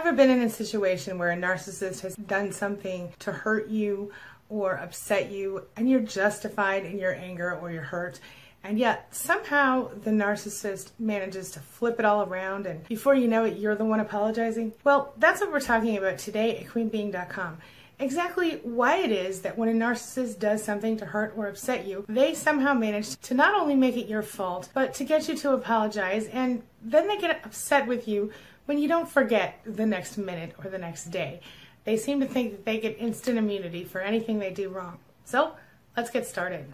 Ever 0.00 0.14
been 0.14 0.30
in 0.30 0.40
a 0.40 0.48
situation 0.48 1.18
where 1.18 1.30
a 1.30 1.36
narcissist 1.36 2.00
has 2.00 2.16
done 2.16 2.52
something 2.52 3.12
to 3.18 3.32
hurt 3.32 3.68
you 3.68 4.10
or 4.48 4.76
upset 4.76 5.30
you 5.30 5.66
and 5.76 5.90
you're 5.90 6.00
justified 6.00 6.86
in 6.86 6.98
your 6.98 7.14
anger 7.14 7.54
or 7.54 7.70
your 7.70 7.82
hurt? 7.82 8.18
And 8.64 8.78
yet, 8.78 9.14
somehow, 9.14 9.90
the 10.02 10.10
narcissist 10.10 10.92
manages 10.98 11.50
to 11.50 11.60
flip 11.60 11.98
it 11.98 12.06
all 12.06 12.22
around, 12.22 12.64
and 12.64 12.82
before 12.88 13.14
you 13.14 13.28
know 13.28 13.44
it, 13.44 13.58
you're 13.58 13.74
the 13.74 13.84
one 13.84 14.00
apologizing. 14.00 14.72
Well, 14.84 15.12
that's 15.18 15.42
what 15.42 15.52
we're 15.52 15.60
talking 15.60 15.98
about 15.98 16.16
today 16.16 16.56
at 16.56 16.68
QueenBeing.com 16.68 17.58
exactly 17.98 18.52
why 18.62 18.96
it 18.96 19.12
is 19.12 19.42
that 19.42 19.58
when 19.58 19.68
a 19.68 19.72
narcissist 19.72 20.38
does 20.38 20.64
something 20.64 20.96
to 20.96 21.04
hurt 21.04 21.34
or 21.36 21.46
upset 21.46 21.86
you, 21.86 22.02
they 22.08 22.34
somehow 22.34 22.72
manage 22.72 23.20
to 23.20 23.34
not 23.34 23.54
only 23.60 23.74
make 23.74 23.94
it 23.96 24.08
your 24.08 24.22
fault, 24.22 24.70
but 24.72 24.94
to 24.94 25.04
get 25.04 25.28
you 25.28 25.36
to 25.36 25.52
apologize, 25.52 26.26
and 26.28 26.62
then 26.82 27.06
they 27.06 27.18
get 27.18 27.44
upset 27.44 27.86
with 27.86 28.08
you 28.08 28.32
when 28.70 28.78
you 28.78 28.86
don't 28.86 29.08
forget 29.08 29.58
the 29.66 29.84
next 29.84 30.16
minute 30.16 30.54
or 30.62 30.70
the 30.70 30.78
next 30.78 31.06
day. 31.06 31.40
They 31.82 31.96
seem 31.96 32.20
to 32.20 32.26
think 32.26 32.52
that 32.52 32.64
they 32.64 32.78
get 32.78 32.96
instant 33.00 33.36
immunity 33.36 33.82
for 33.82 34.00
anything 34.00 34.38
they 34.38 34.52
do 34.52 34.68
wrong. 34.68 34.98
So, 35.24 35.56
let's 35.96 36.08
get 36.08 36.24
started. 36.24 36.66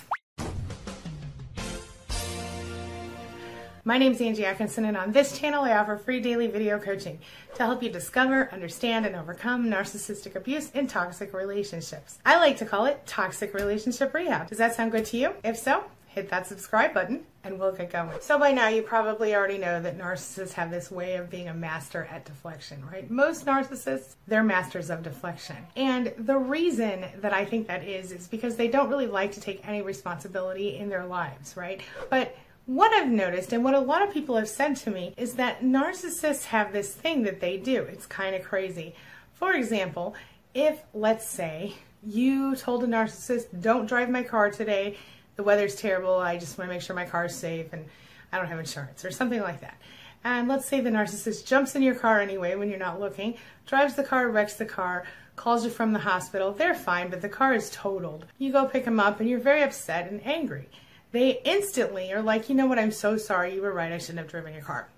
My 3.83 3.97
name 3.97 4.13
is 4.13 4.21
Angie 4.21 4.45
Atkinson, 4.45 4.85
and 4.85 4.95
on 4.95 5.13
this 5.13 5.39
channel, 5.39 5.65
I 5.65 5.75
offer 5.75 5.97
free 5.97 6.21
daily 6.21 6.49
video 6.49 6.79
coaching 6.79 7.19
to 7.55 7.65
help 7.65 7.83
you 7.83 7.89
discover, 7.89 8.51
understand, 8.53 9.07
and 9.07 9.17
overcome 9.17 9.65
narcissistic 9.65 10.37
abuse 10.37 10.71
in 10.73 10.89
toxic 10.89 11.33
relationships. 11.33 12.19
I 12.27 12.37
like 12.37 12.59
to 12.59 12.67
call 12.67 12.85
it 12.85 13.07
toxic 13.07 13.55
relationship 13.55 14.13
rehab. 14.13 14.49
Does 14.49 14.59
that 14.59 14.75
sound 14.75 14.93
good 14.93 15.07
to 15.07 15.17
you? 15.17 15.33
If 15.43 15.57
so, 15.57 15.85
hit 16.09 16.29
that 16.29 16.47
subscribe 16.47 16.93
button 16.93 17.25
and 17.47 17.59
we'll 17.59 17.73
get 17.73 17.91
going. 17.91 18.11
So 18.21 18.39
by 18.39 18.53
now 18.53 18.69
you 18.69 18.83
probably 18.83 19.35
already 19.35 19.59
know 19.59 19.81
that 19.81 19.97
narcissists 19.97 20.53
have 20.53 20.71
this 20.71 20.91
way 20.91 21.15
of 21.15 21.31
being 21.31 21.49
a 21.49 21.55
master 21.55 22.09
at 22.11 22.25
deflection, 22.25 22.85
right? 22.85 23.09
Most 23.11 23.47
narcissists, 23.47 24.17
they're 24.27 24.43
masters 24.43 24.91
of 24.91 25.03
deflection. 25.03 25.57
And 25.77 26.13
the 26.19 26.37
reason 26.37 27.07
that 27.21 27.33
I 27.33 27.45
think 27.45 27.69
that 27.69 27.85
is 27.85 28.13
is 28.13 28.27
because 28.27 28.57
they 28.57 28.69
don't 28.69 28.91
really 28.91 29.07
like 29.07 29.33
to 29.33 29.41
take 29.41 29.67
any 29.67 29.83
responsibility 29.83 30.77
in 30.77 30.89
their 30.89 31.07
lives, 31.07 31.57
right? 31.57 31.81
But 32.11 32.37
what 32.67 32.93
I've 32.93 33.09
noticed 33.09 33.53
and 33.53 33.63
what 33.63 33.75
a 33.75 33.81
lot 33.81 34.03
of 34.03 34.13
people 34.13 34.37
have 34.37 34.49
said 34.49 34.75
to 34.77 34.91
me 34.91 35.15
is 35.17 35.35
that 35.35 35.63
narcissists 35.63 36.47
have 36.47 36.73
this 36.73 36.93
thing 36.93 37.23
that 37.23 37.41
they 37.41 37.57
do. 37.57 37.83
It's 37.83 38.07
kind 38.07 38.35
of 38.35 38.43
crazy. 38.43 38.95
For 39.35 39.53
example, 39.53 40.15
if, 40.53 40.83
let's 40.93 41.29
say, 41.29 41.75
you 42.05 42.57
told 42.57 42.83
a 42.83 42.87
narcissist, 42.87 43.61
don't 43.61 43.87
drive 43.87 44.11
my 44.11 44.23
car 44.23 44.51
today, 44.51 44.97
the 45.37 45.43
weather's 45.43 45.75
terrible, 45.75 46.19
I 46.19 46.39
just 46.39 46.59
want 46.59 46.69
to 46.69 46.75
make 46.75 46.83
sure 46.83 46.97
my 46.97 47.05
car's 47.05 47.35
safe 47.35 47.73
and 47.73 47.85
I 48.33 48.39
don't 48.39 48.49
have 48.49 48.59
insurance, 48.59 49.05
or 49.05 49.11
something 49.11 49.41
like 49.41 49.61
that. 49.61 49.77
And 50.25 50.49
let's 50.49 50.67
say 50.67 50.81
the 50.81 50.91
narcissist 50.91 51.47
jumps 51.47 51.75
in 51.75 51.83
your 51.83 51.95
car 51.95 52.21
anyway 52.21 52.57
when 52.57 52.69
you're 52.69 52.79
not 52.79 52.99
looking, 52.99 53.37
drives 53.67 53.95
the 53.95 54.03
car, 54.03 54.29
wrecks 54.29 54.55
the 54.55 54.65
car, 54.65 55.05
calls 55.37 55.65
you 55.65 55.71
from 55.71 55.93
the 55.93 56.01
hospital. 56.01 56.53
They're 56.53 56.75
fine, 56.75 57.11
but 57.11 57.21
the 57.21 57.29
car 57.29 57.55
is 57.55 57.71
totaled. 57.71 58.27
You 58.39 58.51
go 58.51 58.67
pick 58.67 58.85
them 58.85 58.99
up 58.99 59.21
and 59.21 59.29
you're 59.29 59.39
very 59.39 59.63
upset 59.63 60.11
and 60.11 60.27
angry 60.27 60.69
they 61.17 61.41
instantly 61.45 62.13
are 62.13 62.21
like, 62.23 62.49
you 62.49 62.55
know 62.55 62.67
what, 62.67 62.79
I'm 62.79 62.93
so 62.93 63.17
sorry, 63.17 63.55
you 63.55 63.63
were 63.63 63.73
right, 63.73 63.93
I 63.93 63.99
shouldn't 63.99 64.19
have 64.19 64.29
driven 64.29 64.53
your 64.53 64.63
car. 64.63 64.89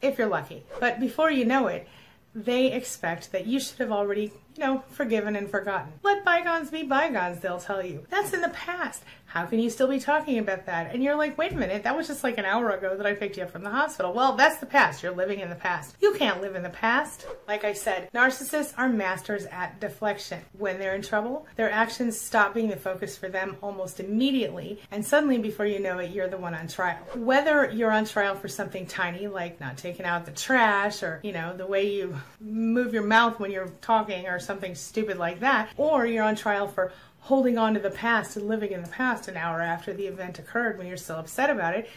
If 0.00 0.18
you're 0.18 0.28
lucky. 0.28 0.62
But 0.78 1.00
before 1.00 1.30
you 1.30 1.44
know 1.44 1.66
it, 1.66 1.88
they 2.34 2.72
expect 2.72 3.32
that 3.32 3.46
you 3.46 3.58
should 3.58 3.78
have 3.78 3.90
already, 3.90 4.32
you 4.56 4.60
know, 4.60 4.84
forgiven 4.90 5.34
and 5.34 5.48
forgotten. 5.48 5.92
Let 6.02 6.24
bygones 6.24 6.70
be 6.70 6.82
bygones, 6.82 7.40
they'll 7.40 7.58
tell 7.58 7.84
you. 7.84 8.06
That's 8.10 8.32
in 8.32 8.40
the 8.40 8.50
past. 8.50 9.02
How 9.34 9.46
can 9.46 9.58
you 9.58 9.68
still 9.68 9.88
be 9.88 9.98
talking 9.98 10.38
about 10.38 10.66
that? 10.66 10.94
And 10.94 11.02
you're 11.02 11.16
like, 11.16 11.36
wait 11.36 11.50
a 11.50 11.56
minute, 11.56 11.82
that 11.82 11.96
was 11.96 12.06
just 12.06 12.22
like 12.22 12.38
an 12.38 12.44
hour 12.44 12.70
ago 12.70 12.96
that 12.96 13.04
I 13.04 13.14
picked 13.14 13.36
you 13.36 13.42
up 13.42 13.50
from 13.50 13.64
the 13.64 13.70
hospital. 13.70 14.12
Well, 14.12 14.36
that's 14.36 14.58
the 14.58 14.66
past. 14.66 15.02
You're 15.02 15.10
living 15.10 15.40
in 15.40 15.48
the 15.50 15.56
past. 15.56 15.96
You 16.00 16.14
can't 16.14 16.40
live 16.40 16.54
in 16.54 16.62
the 16.62 16.70
past. 16.70 17.26
Like 17.48 17.64
I 17.64 17.72
said, 17.72 18.08
narcissists 18.14 18.74
are 18.78 18.88
masters 18.88 19.46
at 19.46 19.80
deflection. 19.80 20.40
When 20.56 20.78
they're 20.78 20.94
in 20.94 21.02
trouble, 21.02 21.48
their 21.56 21.68
actions 21.68 22.16
stop 22.16 22.54
being 22.54 22.68
the 22.68 22.76
focus 22.76 23.18
for 23.18 23.28
them 23.28 23.56
almost 23.60 23.98
immediately, 23.98 24.80
and 24.92 25.04
suddenly, 25.04 25.38
before 25.38 25.66
you 25.66 25.80
know 25.80 25.98
it, 25.98 26.12
you're 26.12 26.28
the 26.28 26.36
one 26.36 26.54
on 26.54 26.68
trial. 26.68 27.00
Whether 27.16 27.72
you're 27.72 27.90
on 27.90 28.04
trial 28.04 28.36
for 28.36 28.46
something 28.46 28.86
tiny, 28.86 29.26
like 29.26 29.60
not 29.60 29.76
taking 29.76 30.06
out 30.06 30.26
the 30.26 30.30
trash, 30.30 31.02
or, 31.02 31.18
you 31.24 31.32
know, 31.32 31.56
the 31.56 31.66
way 31.66 31.92
you 31.92 32.16
move 32.40 32.94
your 32.94 33.02
mouth 33.02 33.40
when 33.40 33.50
you're 33.50 33.72
talking, 33.80 34.28
or 34.28 34.38
something 34.38 34.76
stupid 34.76 35.18
like 35.18 35.40
that, 35.40 35.70
or 35.76 36.06
you're 36.06 36.22
on 36.22 36.36
trial 36.36 36.68
for 36.68 36.92
holding 37.24 37.56
on 37.56 37.72
to 37.72 37.80
the 37.80 37.88
past 37.88 38.36
and 38.36 38.46
living 38.46 38.72
in 38.72 38.82
the 38.82 38.88
past 38.88 39.28
an 39.28 39.36
hour 39.36 39.62
after 39.62 39.94
the 39.94 40.06
event 40.06 40.38
occurred 40.38 40.76
when 40.76 40.86
you're 40.86 40.96
still 40.96 41.16
upset 41.16 41.48
about 41.48 41.74
it. 41.74 41.88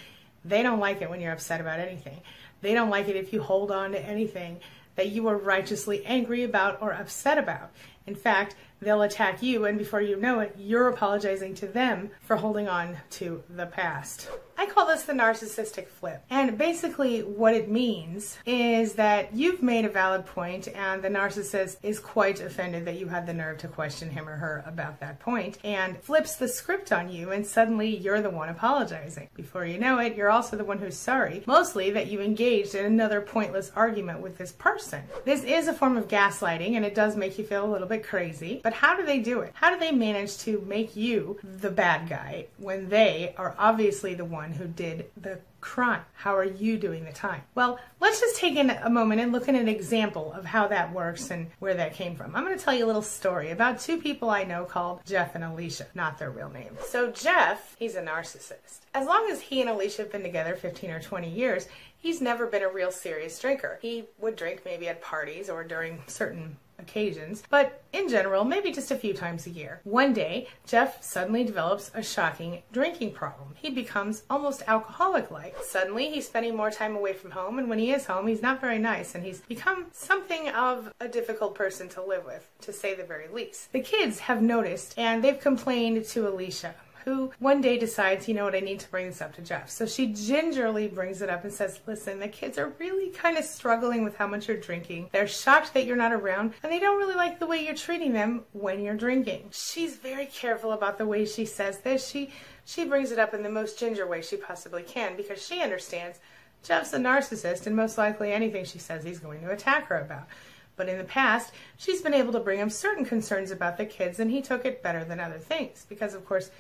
They 0.46 0.64
don't 0.64 0.80
like 0.80 1.02
it 1.02 1.10
when 1.10 1.20
you're 1.20 1.34
upset 1.34 1.60
about 1.60 1.82
anything. 1.82 2.22
They 2.62 2.74
don't 2.74 2.90
like 2.90 3.10
it 3.10 3.18
if 3.18 3.34
you 3.34 3.42
hold 3.42 3.70
on 3.70 3.92
to 3.92 4.00
anything 4.00 4.62
that 4.96 5.10
you 5.10 5.28
are 5.28 5.36
righteously 5.36 6.06
angry 6.06 6.44
about 6.44 6.82
or 6.82 6.94
upset 6.94 7.38
about. 7.38 7.72
In 8.06 8.16
fact, 8.16 8.56
they'll 8.82 9.02
attack 9.02 9.44
you, 9.44 9.66
and 9.66 9.78
before 9.78 10.00
you 10.00 10.16
know 10.16 10.40
it, 10.40 10.56
you're 10.58 10.88
apologizing 10.88 11.56
to 11.56 11.68
them 11.68 12.10
for 12.22 12.38
holding 12.38 12.70
on 12.70 12.96
to 13.12 13.44
the 13.50 13.66
past. 13.66 14.30
I 14.60 14.66
call 14.66 14.88
this 14.88 15.04
the 15.04 15.14
narcissistic 15.14 15.88
flip. 15.88 16.24
And 16.32 16.58
basically, 16.58 17.22
what 17.22 17.54
it 17.54 17.70
means 17.70 18.38
is 18.46 18.94
that 18.94 19.36
you've 19.36 19.62
made 19.62 19.86
a 19.86 19.90
valid 19.90 20.26
point, 20.26 20.68
and 20.70 21.04
the 21.04 21.10
narcissist 21.10 21.78
is 21.84 22.00
quite 22.00 22.42
offended 22.42 22.86
that 22.86 23.00
you 23.00 23.08
had 23.08 23.28
the 23.28 23.34
nerve 23.34 23.60
to 23.60 23.68
question 23.68 24.10
him 24.10 24.28
or 24.28 24.36
her 24.36 24.64
about 24.66 25.00
that 25.00 25.20
point, 25.20 25.60
and 25.64 26.02
flips 26.02 26.36
the 26.36 26.48
script 26.48 26.92
on 26.92 27.10
you, 27.10 27.32
and 27.32 27.46
suddenly 27.46 27.96
you're 27.96 28.22
the 28.22 28.30
one 28.32 28.50
apologizing. 28.50 29.30
Before 29.36 29.66
you 29.66 29.78
know 29.78 30.00
it, 30.00 30.16
you're 30.16 30.32
also 30.32 30.58
the 30.58 30.66
one 30.66 30.80
who's 30.80 30.98
sorry, 30.98 31.44
mostly 31.46 31.92
that 31.92 32.08
you 32.08 32.22
engaged 32.22 32.74
in 32.74 32.86
another 32.86 33.22
pointless 33.22 33.72
argument 33.76 34.22
with 34.22 34.38
this 34.38 34.54
person. 34.54 35.04
This 35.24 35.44
is 35.44 35.68
a 35.68 35.74
form 35.74 35.98
of 35.98 36.08
gaslighting, 36.08 36.76
and 36.76 36.84
it 36.84 36.96
does 36.96 37.16
make 37.16 37.38
you 37.38 37.46
feel 37.46 37.64
a 37.64 37.72
little 37.72 37.88
bit 37.88 38.04
crazy, 38.04 38.62
but 38.64 38.74
how 38.74 38.98
do 38.98 39.06
they 39.06 39.20
do 39.20 39.42
it? 39.42 39.52
How 39.54 39.70
do 39.72 39.80
they 39.80 39.92
manage 39.92 40.38
to 40.40 40.64
make 40.68 40.96
you 40.96 41.40
the 41.44 41.70
bad 41.70 42.10
guy 42.10 42.48
when 42.58 42.90
they 42.90 43.36
are 43.38 43.56
obviously 43.60 44.16
the 44.16 44.26
one 44.26 44.47
who 44.54 44.68
did 44.68 45.10
the 45.18 45.40
crime? 45.62 46.02
How 46.14 46.36
are 46.36 46.44
you 46.44 46.78
doing 46.78 47.04
the 47.04 47.12
time? 47.12 47.42
Well, 47.56 47.80
let's 48.00 48.20
just 48.20 48.38
take 48.38 48.56
in 48.56 48.70
a 48.70 48.90
moment 48.90 49.22
and 49.22 49.32
look 49.32 49.50
at 49.50 49.56
an 49.56 49.68
example 49.68 50.34
of 50.34 50.46
how 50.46 50.68
that 50.68 50.94
works 50.94 51.32
and 51.32 51.48
where 51.60 51.74
that 51.74 51.94
came 51.94 52.16
from. 52.16 52.36
I'm 52.36 52.46
going 52.46 52.58
to 52.58 52.64
tell 52.64 52.74
you 52.74 52.86
a 52.86 52.88
little 52.88 53.02
story 53.02 53.52
about 53.52 53.80
two 53.80 53.98
people 54.00 54.30
I 54.30 54.44
know 54.44 54.66
called 54.66 55.02
Jeff 55.06 55.36
and 55.36 55.44
Alicia, 55.44 55.88
not 55.96 56.18
their 56.18 56.32
real 56.32 56.50
names. 56.50 56.80
So, 56.88 57.12
Jeff, 57.12 57.76
he's 57.78 57.96
a 57.96 58.02
narcissist. 58.02 58.80
As 58.94 59.08
long 59.08 59.30
as 59.32 59.42
he 59.42 59.62
and 59.62 59.70
Alicia 59.70 60.04
have 60.04 60.12
been 60.12 60.24
together 60.24 60.56
15 60.56 60.90
or 60.92 61.02
20 61.02 61.30
years, 61.30 61.68
he's 61.98 62.22
never 62.22 62.48
been 62.48 62.64
a 62.64 62.70
real 62.70 62.92
serious 62.92 63.40
drinker. 63.40 63.80
He 63.82 64.06
would 64.20 64.36
drink 64.36 64.62
maybe 64.66 64.88
at 64.88 65.02
parties 65.02 65.50
or 65.50 65.64
during 65.64 66.02
certain 66.08 66.58
occasions, 66.80 67.44
but 67.50 67.84
in 67.94 68.08
general, 68.10 68.44
maybe 68.44 68.72
just 68.72 68.92
a 68.92 68.96
few 68.96 69.14
times 69.14 69.48
a 69.48 69.50
year. 69.50 69.82
One 69.84 70.14
day, 70.14 70.48
Jeff 70.66 71.04
suddenly 71.04 71.44
develops 71.44 71.92
a 71.94 72.04
shocking 72.04 72.62
drinking 72.72 73.14
problem. 73.14 73.56
He 73.56 73.70
becomes 73.70 74.24
almost 74.30 74.64
alcoholic 74.68 75.32
like. 75.32 75.56
Suddenly, 75.64 76.12
he's 76.12 76.28
spending 76.28 76.56
more 76.56 76.72
time 76.72 76.96
away 76.96 77.14
from 77.14 77.32
home, 77.32 77.60
and 77.60 77.70
when 77.70 77.80
he 77.80 77.92
is 77.92 78.06
home, 78.06 78.28
he's 78.28 78.42
not 78.42 78.62
very 78.62 78.80
nice, 78.80 79.16
and 79.16 79.24
he's 79.24 79.42
become 79.42 79.88
something 79.92 80.50
of 80.50 80.94
a 81.00 81.08
difficult 81.08 81.56
person 81.56 81.90
to 81.90 82.02
live 82.04 82.26
with, 82.26 82.48
to 82.62 82.74
say 82.74 82.94
the 82.94 83.04
very 83.04 83.28
least. 83.28 83.72
The 83.72 83.82
kids 83.82 84.20
have 84.20 84.42
noticed, 84.42 84.94
and 84.98 85.24
they've 85.24 85.40
complained 85.40 86.06
to 86.06 86.28
Alicia 86.28 86.76
who 87.08 87.32
one 87.40 87.62
day 87.62 87.78
decides, 87.78 88.28
you 88.28 88.34
know 88.34 88.44
what, 88.44 88.54
I 88.54 88.60
need 88.60 88.82
to 88.82 88.92
bring 88.92 89.06
this 89.06 89.22
up 89.22 89.34
to 89.36 89.42
Jeff. 89.42 89.70
So 89.70 89.86
she 89.86 90.08
gingerly 90.08 90.90
brings 90.90 91.22
it 91.22 91.30
up 91.30 91.46
and 91.46 91.54
says, 91.54 91.80
listen, 91.88 92.20
the 92.20 92.28
kids 92.28 92.58
are 92.58 92.74
really 92.80 93.12
kind 93.12 93.38
of 93.38 93.46
struggling 93.46 94.04
with 94.04 94.18
how 94.18 94.28
much 94.28 94.50
you're 94.50 94.58
drinking. 94.58 95.08
They're 95.14 95.26
shocked 95.26 95.74
that 95.74 95.86
you're 95.86 95.96
not 95.96 96.12
around 96.12 96.56
and 96.64 96.70
they 96.70 96.80
don't 96.80 96.98
really 96.98 97.16
like 97.16 97.40
the 97.40 97.46
way 97.46 97.64
you're 97.64 97.76
treating 97.76 98.12
them 98.12 98.44
when 98.52 98.82
you're 98.82 98.98
drinking. 98.98 99.52
She's 99.52 99.96
very 99.96 100.26
careful 100.26 100.74
about 100.74 100.98
the 100.98 101.06
way 101.06 101.26
she 101.26 101.46
says 101.46 101.80
this. 101.80 102.06
She 102.06 102.30
she 102.66 102.84
brings 102.84 103.14
it 103.14 103.20
up 103.20 103.34
in 103.34 103.42
the 103.42 103.50
most 103.50 103.80
ginger 103.80 104.06
way 104.06 104.22
she 104.22 104.36
possibly 104.36 104.84
can 104.84 105.16
because 105.16 105.42
she 105.42 105.62
understands 105.62 106.20
Jeff's 106.62 106.92
a 106.92 106.98
narcissist 106.98 107.68
and 107.68 107.76
most 107.78 107.98
likely 107.98 108.34
anything 108.34 108.66
she 108.66 108.80
says 108.80 109.06
he's 109.06 109.20
going 109.20 109.40
to 109.44 109.52
attack 109.52 109.88
her 109.88 110.02
about. 110.02 110.28
But 110.76 110.90
in 110.90 110.98
the 110.98 111.06
past, 111.06 111.54
she's 111.78 112.02
been 112.02 112.14
able 112.14 112.34
to 112.34 112.42
bring 112.42 112.60
him 112.60 112.70
certain 112.70 113.06
concerns 113.06 113.52
about 113.52 113.78
the 113.78 113.86
kids 113.86 114.20
and 114.20 114.30
he 114.30 114.42
took 114.42 114.66
it 114.66 114.84
better 114.84 115.06
than 115.06 115.22
other 115.22 115.40
things 115.40 115.86
because 115.88 116.14
of 116.14 116.26
course 116.26 116.52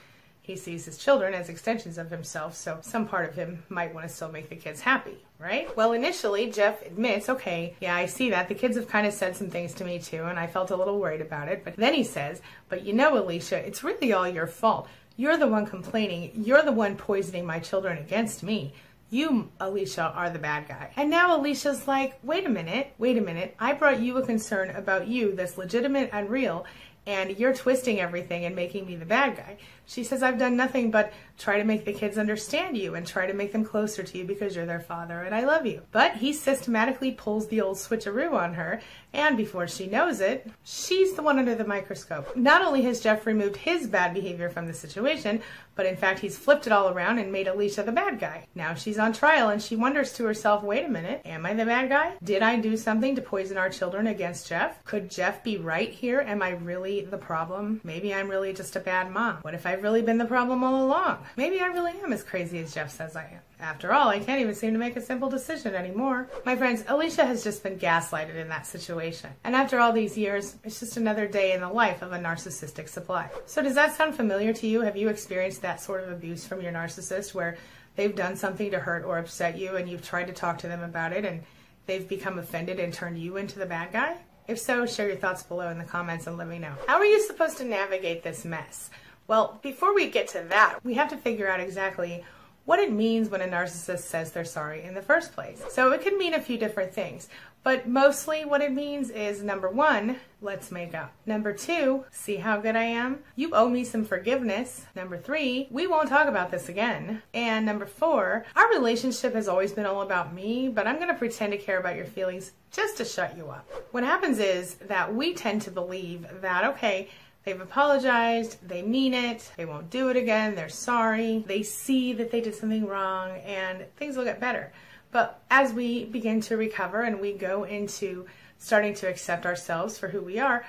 he 0.47 0.55
sees 0.55 0.85
his 0.85 0.97
children 0.97 1.33
as 1.33 1.49
extensions 1.49 1.97
of 1.97 2.09
himself, 2.09 2.55
so 2.55 2.79
some 2.81 3.05
part 3.05 3.27
of 3.27 3.35
him 3.35 3.61
might 3.67 3.93
want 3.93 4.07
to 4.07 4.13
still 4.13 4.31
make 4.31 4.47
the 4.47 4.55
kids 4.55 4.79
happy, 4.79 5.17
right? 5.39 5.75
Well, 5.75 5.91
initially, 5.91 6.49
Jeff 6.49 6.81
admits, 6.85 7.27
okay, 7.27 7.75
yeah, 7.81 7.93
I 7.93 8.05
see 8.05 8.29
that. 8.29 8.47
The 8.47 8.55
kids 8.55 8.77
have 8.77 8.87
kind 8.87 9.05
of 9.05 9.11
said 9.11 9.35
some 9.35 9.49
things 9.49 9.73
to 9.73 9.83
me 9.83 9.99
too, 9.99 10.23
and 10.23 10.39
I 10.39 10.47
felt 10.47 10.71
a 10.71 10.77
little 10.77 10.99
worried 10.99 11.19
about 11.19 11.49
it. 11.49 11.65
But 11.65 11.75
then 11.75 11.93
he 11.93 12.05
says, 12.05 12.41
but 12.69 12.85
you 12.85 12.93
know, 12.93 13.21
Alicia, 13.21 13.57
it's 13.57 13.83
really 13.83 14.13
all 14.13 14.25
your 14.25 14.47
fault. 14.47 14.87
You're 15.17 15.35
the 15.35 15.47
one 15.47 15.65
complaining. 15.65 16.31
You're 16.33 16.63
the 16.63 16.71
one 16.71 16.95
poisoning 16.95 17.45
my 17.45 17.59
children 17.59 17.97
against 17.97 18.41
me. 18.41 18.73
You, 19.09 19.51
Alicia, 19.59 20.13
are 20.15 20.29
the 20.29 20.39
bad 20.39 20.69
guy. 20.69 20.91
And 20.95 21.09
now 21.09 21.37
Alicia's 21.37 21.89
like, 21.89 22.19
wait 22.23 22.45
a 22.45 22.49
minute, 22.49 22.93
wait 22.97 23.17
a 23.17 23.21
minute. 23.21 23.53
I 23.59 23.73
brought 23.73 23.99
you 23.99 24.15
a 24.17 24.25
concern 24.25 24.69
about 24.69 25.09
you 25.09 25.35
that's 25.35 25.57
legitimate 25.57 26.09
and 26.13 26.29
real, 26.29 26.65
and 27.07 27.39
you're 27.39 27.53
twisting 27.53 27.99
everything 27.99 28.45
and 28.45 28.55
making 28.55 28.85
me 28.85 28.95
the 28.95 29.05
bad 29.05 29.37
guy. 29.37 29.57
She 29.89 30.03
says, 30.03 30.21
I've 30.21 30.37
done 30.37 30.57
nothing 30.57 30.91
but 30.91 31.13
try 31.37 31.57
to 31.57 31.63
make 31.63 31.85
the 31.85 31.93
kids 31.93 32.17
understand 32.17 32.77
you 32.77 32.95
and 32.95 33.07
try 33.07 33.25
to 33.25 33.33
make 33.33 33.53
them 33.53 33.63
closer 33.63 34.03
to 34.03 34.17
you 34.17 34.25
because 34.25 34.53
you're 34.53 34.65
their 34.65 34.81
father 34.81 35.21
and 35.21 35.33
I 35.33 35.45
love 35.45 35.65
you. 35.65 35.81
But 35.93 36.17
he 36.17 36.33
systematically 36.33 37.13
pulls 37.13 37.47
the 37.47 37.61
old 37.61 37.77
switcheroo 37.77 38.33
on 38.33 38.55
her, 38.55 38.81
and 39.13 39.37
before 39.37 39.67
she 39.67 39.87
knows 39.87 40.19
it, 40.19 40.51
she's 40.65 41.13
the 41.13 41.21
one 41.21 41.39
under 41.39 41.55
the 41.55 41.65
microscope. 41.65 42.35
Not 42.35 42.61
only 42.61 42.81
has 42.81 42.99
Jeff 42.99 43.25
removed 43.25 43.55
his 43.55 43.87
bad 43.87 44.13
behavior 44.13 44.49
from 44.49 44.67
the 44.67 44.73
situation, 44.73 45.41
but 45.75 45.85
in 45.85 45.95
fact, 45.95 46.19
he's 46.19 46.37
flipped 46.37 46.67
it 46.67 46.73
all 46.73 46.89
around 46.89 47.19
and 47.19 47.31
made 47.31 47.47
Alicia 47.47 47.83
the 47.83 47.91
bad 47.91 48.19
guy. 48.19 48.45
Now 48.55 48.73
she's 48.73 48.99
on 48.99 49.13
trial 49.13 49.49
and 49.49 49.61
she 49.61 49.77
wonders 49.77 50.11
to 50.13 50.25
herself, 50.25 50.63
wait 50.63 50.85
a 50.85 50.89
minute, 50.89 51.21
am 51.23 51.45
I 51.45 51.53
the 51.53 51.65
bad 51.65 51.87
guy? 51.87 52.15
Did 52.21 52.43
I 52.43 52.57
do 52.57 52.75
something 52.75 53.15
to 53.15 53.21
poison 53.21 53.57
our 53.57 53.69
children 53.69 54.07
against 54.07 54.49
Jeff? 54.49 54.83
Could 54.83 55.09
Jeff 55.09 55.43
be 55.43 55.57
right 55.57 55.91
here? 55.91 56.19
Am 56.19 56.41
I 56.41 56.49
really 56.49 56.96
the 57.01 57.17
problem? 57.17 57.81
Maybe 57.83 58.13
I'm 58.13 58.29
really 58.29 58.53
just 58.53 58.75
a 58.75 58.79
bad 58.79 59.11
mom. 59.11 59.37
What 59.41 59.53
if 59.53 59.65
I've 59.65 59.83
really 59.83 60.01
been 60.01 60.17
the 60.17 60.25
problem 60.25 60.63
all 60.63 60.85
along? 60.85 61.17
Maybe 61.35 61.59
I 61.59 61.67
really 61.67 61.93
am 62.03 62.13
as 62.13 62.23
crazy 62.23 62.59
as 62.59 62.73
Jeff 62.73 62.91
says 62.91 63.15
I 63.15 63.23
am. 63.23 63.39
After 63.59 63.91
all, 63.93 64.09
I 64.09 64.19
can't 64.19 64.39
even 64.39 64.53
seem 64.53 64.73
to 64.73 64.79
make 64.79 64.95
a 64.95 65.01
simple 65.01 65.29
decision 65.29 65.73
anymore. 65.73 66.29
My 66.45 66.55
friends, 66.55 66.83
Alicia 66.87 67.25
has 67.25 67.43
just 67.43 67.63
been 67.63 67.79
gaslighted 67.79 68.35
in 68.35 68.49
that 68.49 68.67
situation. 68.67 69.31
And 69.43 69.55
after 69.55 69.79
all 69.79 69.91
these 69.91 70.17
years, 70.17 70.55
it's 70.63 70.79
just 70.79 70.97
another 70.97 71.27
day 71.27 71.53
in 71.53 71.61
the 71.61 71.69
life 71.69 72.01
of 72.01 72.11
a 72.11 72.19
narcissistic 72.19 72.87
supply. 72.87 73.29
So 73.45 73.63
does 73.63 73.75
that 73.75 73.95
sound 73.95 74.15
familiar 74.15 74.53
to 74.53 74.67
you? 74.67 74.81
Have 74.81 74.97
you 74.97 75.09
experienced 75.09 75.61
that 75.63 75.81
sort 75.81 76.03
of 76.03 76.11
abuse 76.11 76.45
from 76.45 76.61
your 76.61 76.71
narcissist 76.71 77.33
where 77.33 77.57
they've 77.95 78.15
done 78.15 78.35
something 78.35 78.69
to 78.71 78.79
hurt 78.79 79.05
or 79.05 79.17
upset 79.17 79.57
you 79.57 79.75
and 79.75 79.89
you've 79.89 80.05
tried 80.05 80.27
to 80.27 80.33
talk 80.33 80.59
to 80.59 80.67
them 80.67 80.83
about 80.83 81.13
it 81.13 81.25
and 81.25 81.41
they've 81.87 82.07
become 82.07 82.37
offended 82.37 82.79
and 82.79 82.93
turned 82.93 83.17
you 83.17 83.37
into 83.37 83.57
the 83.57 83.65
bad 83.65 83.91
guy? 83.91 84.17
If 84.47 84.59
so, 84.59 84.85
share 84.85 85.09
your 85.09 85.17
thoughts 85.17 85.43
below 85.43 85.69
in 85.69 85.77
the 85.77 85.83
comments 85.83 86.25
and 86.25 86.37
let 86.37 86.47
me 86.47 86.57
know. 86.57 86.73
How 86.87 86.95
are 86.97 87.05
you 87.05 87.21
supposed 87.21 87.57
to 87.57 87.65
navigate 87.65 88.23
this 88.23 88.45
mess? 88.45 88.89
Well, 89.27 89.59
before 89.61 89.93
we 89.93 90.09
get 90.09 90.29
to 90.29 90.45
that, 90.47 90.79
we 90.85 90.93
have 90.93 91.09
to 91.09 91.17
figure 91.17 91.49
out 91.49 91.59
exactly 91.59 92.23
what 92.67 92.79
it 92.79 92.91
means 92.91 93.29
when 93.29 93.39
a 93.39 93.47
narcissist 93.47 93.99
says 93.99 94.33
they're 94.33 94.43
sorry 94.43 94.83
in 94.83 94.93
the 94.93 95.01
first 95.01 95.31
place. 95.31 95.63
So 95.69 95.93
it 95.93 96.01
can 96.01 96.17
mean 96.17 96.33
a 96.33 96.41
few 96.41 96.57
different 96.57 96.93
things, 96.93 97.29
but 97.63 97.87
mostly 97.87 98.43
what 98.43 98.61
it 98.61 98.73
means 98.73 99.09
is 99.09 99.41
number 99.41 99.69
one, 99.69 100.17
let's 100.41 100.69
make 100.69 100.93
up. 100.93 101.13
Number 101.25 101.53
two, 101.53 102.03
see 102.11 102.35
how 102.35 102.59
good 102.59 102.75
I 102.75 102.83
am? 102.83 103.19
You 103.37 103.51
owe 103.53 103.69
me 103.69 103.85
some 103.85 104.03
forgiveness. 104.03 104.85
Number 104.97 105.17
three, 105.17 105.69
we 105.71 105.87
won't 105.87 106.09
talk 106.09 106.27
about 106.27 106.51
this 106.51 106.67
again. 106.67 107.21
And 107.33 107.65
number 107.65 107.85
four, 107.85 108.45
our 108.53 108.69
relationship 108.69 109.33
has 109.33 109.47
always 109.47 109.71
been 109.71 109.85
all 109.85 110.01
about 110.01 110.33
me, 110.33 110.67
but 110.67 110.87
I'm 110.87 110.97
to 111.07 111.13
pretend 111.13 111.53
to 111.53 111.57
care 111.57 111.79
about 111.79 111.95
your 111.95 112.05
feelings 112.05 112.51
just 112.69 112.97
to 112.97 113.05
shut 113.05 113.37
you 113.37 113.49
up. 113.49 113.65
What 113.91 114.03
happens 114.03 114.39
is 114.39 114.75
that 114.87 115.15
we 115.15 115.33
tend 115.33 115.61
to 115.61 115.71
believe 115.71 116.27
that, 116.41 116.65
okay, 116.65 117.09
They've 117.47 117.61
apologized, 117.61 118.57
they 118.67 118.81
mean 118.81 119.13
it, 119.13 119.53
they 119.55 119.63
won't 119.63 119.89
do 119.89 120.09
it 120.09 120.17
again, 120.17 120.53
they're 120.53 120.67
sorry, 120.67 121.45
they 121.47 121.63
see 121.63 122.11
that 122.11 122.29
they 122.29 122.41
did 122.41 122.53
something 122.55 122.85
wrong, 122.85 123.37
and 123.37 123.85
things 123.95 124.17
will 124.17 124.25
get 124.25 124.41
better. 124.41 124.73
But 125.11 125.39
as 125.49 125.71
we 125.71 126.03
begin 126.03 126.41
to 126.41 126.57
recover 126.57 127.03
and 127.03 127.21
we 127.21 127.31
go 127.31 127.63
into 127.63 128.25
starting 128.57 128.93
to 128.95 129.07
accept 129.07 129.45
ourselves 129.45 129.97
for 129.97 130.09
who 130.09 130.19
we 130.19 130.39
are, 130.39 130.65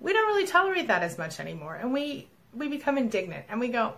we 0.00 0.14
don't 0.14 0.26
really 0.26 0.46
tolerate 0.46 0.86
that 0.86 1.02
as 1.02 1.18
much 1.18 1.38
anymore. 1.38 1.74
And 1.74 1.92
we, 1.92 2.28
we 2.54 2.66
become 2.66 2.96
indignant 2.96 3.44
and 3.50 3.60
we 3.60 3.68
go, 3.68 3.92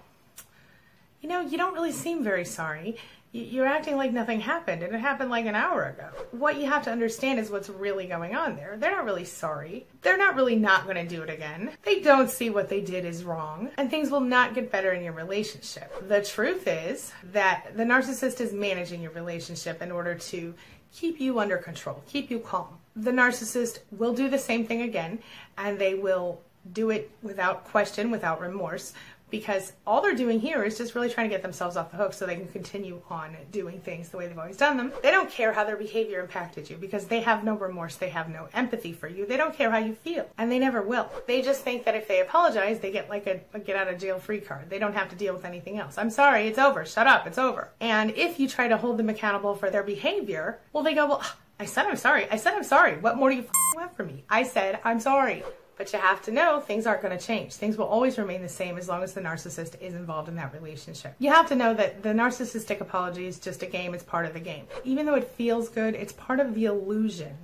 you 1.20 1.28
know, 1.28 1.40
you 1.40 1.56
don't 1.56 1.74
really 1.74 1.92
seem 1.92 2.24
very 2.24 2.44
sorry 2.44 2.96
you're 3.34 3.66
acting 3.66 3.96
like 3.96 4.12
nothing 4.12 4.40
happened 4.40 4.84
and 4.84 4.94
it 4.94 5.00
happened 5.00 5.28
like 5.28 5.44
an 5.44 5.56
hour 5.56 5.86
ago. 5.86 6.08
What 6.30 6.56
you 6.56 6.66
have 6.66 6.84
to 6.84 6.92
understand 6.92 7.40
is 7.40 7.50
what's 7.50 7.68
really 7.68 8.06
going 8.06 8.36
on 8.36 8.54
there. 8.54 8.76
They're 8.78 8.92
not 8.92 9.04
really 9.04 9.24
sorry. 9.24 9.88
They're 10.02 10.16
not 10.16 10.36
really 10.36 10.54
not 10.54 10.84
going 10.84 10.96
to 10.96 11.16
do 11.16 11.20
it 11.20 11.28
again. 11.28 11.72
They 11.82 11.98
don't 11.98 12.30
see 12.30 12.48
what 12.48 12.68
they 12.68 12.80
did 12.80 13.04
is 13.04 13.24
wrong 13.24 13.70
and 13.76 13.90
things 13.90 14.08
will 14.08 14.20
not 14.20 14.54
get 14.54 14.70
better 14.70 14.92
in 14.92 15.02
your 15.02 15.14
relationship. 15.14 16.08
The 16.08 16.22
truth 16.22 16.68
is 16.68 17.12
that 17.32 17.76
the 17.76 17.82
narcissist 17.82 18.40
is 18.40 18.52
managing 18.52 19.02
your 19.02 19.10
relationship 19.10 19.82
in 19.82 19.90
order 19.90 20.14
to 20.14 20.54
keep 20.92 21.18
you 21.18 21.40
under 21.40 21.56
control, 21.56 22.04
keep 22.06 22.30
you 22.30 22.38
calm. 22.38 22.78
The 22.94 23.10
narcissist 23.10 23.80
will 23.90 24.14
do 24.14 24.30
the 24.30 24.38
same 24.38 24.64
thing 24.64 24.82
again 24.82 25.18
and 25.58 25.76
they 25.76 25.94
will 25.94 26.40
do 26.72 26.90
it 26.90 27.10
without 27.22 27.64
question, 27.64 28.10
without 28.10 28.40
remorse, 28.40 28.94
because 29.30 29.72
all 29.86 30.00
they're 30.00 30.14
doing 30.14 30.38
here 30.38 30.62
is 30.62 30.78
just 30.78 30.94
really 30.94 31.10
trying 31.10 31.28
to 31.28 31.34
get 31.34 31.42
themselves 31.42 31.76
off 31.76 31.90
the 31.90 31.96
hook 31.96 32.12
so 32.12 32.26
they 32.26 32.36
can 32.36 32.46
continue 32.48 33.00
on 33.10 33.36
doing 33.50 33.80
things 33.80 34.08
the 34.08 34.16
way 34.16 34.26
they've 34.26 34.38
always 34.38 34.56
done 34.56 34.76
them. 34.76 34.92
They 35.02 35.10
don't 35.10 35.30
care 35.30 35.52
how 35.52 35.64
their 35.64 35.76
behavior 35.76 36.20
impacted 36.20 36.70
you 36.70 36.76
because 36.76 37.06
they 37.06 37.20
have 37.20 37.42
no 37.42 37.54
remorse, 37.54 37.96
they 37.96 38.10
have 38.10 38.28
no 38.28 38.48
empathy 38.54 38.92
for 38.92 39.08
you, 39.08 39.26
they 39.26 39.36
don't 39.36 39.54
care 39.54 39.70
how 39.70 39.78
you 39.78 39.94
feel, 39.94 40.28
and 40.38 40.50
they 40.52 40.58
never 40.58 40.82
will. 40.82 41.10
They 41.26 41.42
just 41.42 41.62
think 41.62 41.84
that 41.84 41.96
if 41.96 42.06
they 42.06 42.20
apologize, 42.20 42.80
they 42.80 42.92
get 42.92 43.08
like 43.08 43.26
a, 43.26 43.40
a 43.54 43.58
get 43.58 43.76
out 43.76 43.88
of 43.88 43.98
jail 43.98 44.18
free 44.18 44.40
card. 44.40 44.70
They 44.70 44.78
don't 44.78 44.94
have 44.94 45.08
to 45.10 45.16
deal 45.16 45.34
with 45.34 45.44
anything 45.44 45.78
else. 45.78 45.98
I'm 45.98 46.10
sorry, 46.10 46.46
it's 46.46 46.58
over, 46.58 46.84
shut 46.86 47.06
up, 47.06 47.26
it's 47.26 47.38
over. 47.38 47.70
And 47.80 48.10
if 48.12 48.38
you 48.38 48.48
try 48.48 48.68
to 48.68 48.76
hold 48.76 48.98
them 48.98 49.08
accountable 49.08 49.54
for 49.54 49.70
their 49.70 49.82
behavior, 49.82 50.60
well, 50.72 50.84
they 50.84 50.94
go, 50.94 51.06
well, 51.06 51.22
I 51.58 51.66
said 51.66 51.86
I'm 51.86 51.96
sorry. 51.96 52.28
I 52.30 52.36
said 52.36 52.54
I'm 52.54 52.64
sorry. 52.64 52.98
What 52.98 53.16
more 53.16 53.30
do 53.30 53.36
you 53.36 53.46
want 53.76 53.96
from 53.96 54.08
me? 54.08 54.24
I 54.28 54.42
said 54.42 54.80
I'm 54.84 55.00
sorry. 55.00 55.44
But 55.76 55.92
you 55.92 55.98
have 55.98 56.22
to 56.22 56.30
know 56.30 56.60
things 56.60 56.86
aren't 56.86 57.02
going 57.02 57.16
to 57.16 57.24
change. 57.24 57.54
Things 57.54 57.76
will 57.76 57.86
always 57.86 58.16
remain 58.16 58.42
the 58.42 58.48
same 58.48 58.78
as 58.78 58.88
long 58.88 59.02
as 59.02 59.12
the 59.12 59.20
narcissist 59.20 59.80
is 59.80 59.94
involved 59.94 60.28
in 60.28 60.36
that 60.36 60.52
relationship. 60.54 61.14
You 61.18 61.30
have 61.30 61.48
to 61.48 61.56
know 61.56 61.74
that 61.74 62.02
the 62.02 62.10
narcissistic 62.10 62.80
apology 62.80 63.26
is 63.26 63.40
just 63.40 63.62
a 63.62 63.66
game, 63.66 63.92
it's 63.92 64.04
part 64.04 64.26
of 64.26 64.34
the 64.34 64.40
game. 64.40 64.66
Even 64.84 65.04
though 65.04 65.16
it 65.16 65.28
feels 65.32 65.68
good, 65.68 65.94
it's 65.94 66.12
part 66.12 66.38
of 66.38 66.54
the 66.54 66.66
illusion 66.66 67.36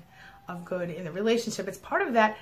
of 0.48 0.64
good 0.64 0.90
in 0.90 1.04
the 1.04 1.12
relationship. 1.12 1.66
It's 1.66 1.78
part 1.78 2.02
of 2.02 2.12
that 2.12 2.36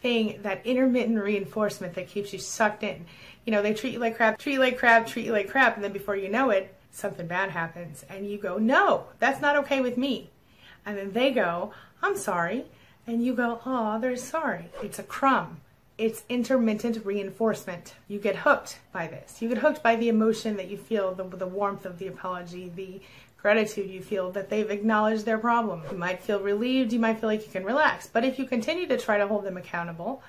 thing, 0.00 0.40
that 0.42 0.64
intermittent 0.64 1.22
reinforcement 1.22 1.94
that 1.94 2.08
keeps 2.08 2.32
you 2.32 2.38
sucked 2.38 2.82
in. 2.82 3.04
You 3.44 3.52
know, 3.52 3.60
they 3.60 3.74
treat 3.74 3.92
you 3.92 3.98
like 3.98 4.16
crap, 4.16 4.38
treat 4.38 4.54
you 4.54 4.60
like 4.60 4.78
crap, 4.78 5.06
treat 5.06 5.26
you 5.26 5.32
like 5.32 5.50
crap, 5.50 5.76
and 5.76 5.84
then 5.84 5.92
before 5.92 6.16
you 6.16 6.30
know 6.30 6.50
it, 6.50 6.74
something 6.90 7.26
bad 7.26 7.50
happens 7.50 8.04
and 8.08 8.30
you 8.30 8.38
go, 8.38 8.56
no, 8.56 9.08
that's 9.18 9.40
not 9.40 9.56
okay 9.56 9.80
with 9.80 9.98
me. 9.98 10.30
And 10.86 10.96
then 10.96 11.12
they 11.12 11.32
go, 11.32 11.72
I'm 12.02 12.16
sorry 12.16 12.66
and 13.06 13.24
you 13.24 13.34
go, 13.34 13.60
oh, 13.66 13.98
they're 14.00 14.16
sorry. 14.16 14.70
It's 14.82 14.98
a 14.98 15.02
crumb. 15.02 15.60
It's 15.96 16.24
intermittent 16.28 17.04
reinforcement. 17.04 17.94
You 18.08 18.18
get 18.18 18.36
hooked 18.36 18.78
by 18.92 19.06
this. 19.06 19.40
You 19.40 19.48
get 19.48 19.58
hooked 19.58 19.82
by 19.82 19.96
the 19.96 20.08
emotion 20.08 20.56
that 20.56 20.68
you 20.68 20.76
feel, 20.76 21.14
the, 21.14 21.24
the 21.24 21.46
warmth 21.46 21.86
of 21.86 21.98
the 21.98 22.08
apology, 22.08 22.72
the 22.74 23.00
gratitude 23.36 23.90
you 23.90 24.00
feel 24.00 24.32
that 24.32 24.48
they've 24.48 24.70
acknowledged 24.70 25.24
their 25.24 25.38
problem. 25.38 25.82
You 25.90 25.98
might 25.98 26.22
feel 26.22 26.40
relieved, 26.40 26.92
you 26.92 26.98
might 26.98 27.20
feel 27.20 27.28
like 27.28 27.46
you 27.46 27.52
can 27.52 27.64
relax. 27.64 28.08
But 28.08 28.24
if 28.24 28.38
you 28.38 28.46
continue 28.46 28.86
to 28.88 28.98
try 28.98 29.18
to 29.18 29.28
hold 29.28 29.44
them 29.44 29.56
accountable, 29.56 30.22